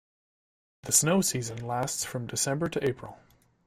The 0.81 0.93
snow 0.93 1.21
season 1.21 1.57
lasts 1.67 2.05
from 2.05 2.25
December 2.25 2.67
to 2.69 2.83
April. 2.89 3.19